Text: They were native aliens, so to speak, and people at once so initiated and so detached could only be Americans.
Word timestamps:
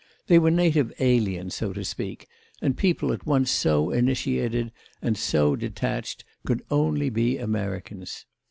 They 0.25 0.39
were 0.39 0.49
native 0.49 0.91
aliens, 0.99 1.53
so 1.53 1.73
to 1.73 1.85
speak, 1.85 2.27
and 2.59 2.75
people 2.75 3.13
at 3.13 3.27
once 3.27 3.51
so 3.51 3.91
initiated 3.91 4.71
and 4.99 5.15
so 5.15 5.55
detached 5.55 6.23
could 6.43 6.63
only 6.71 7.11
be 7.11 7.37
Americans. 7.37 8.25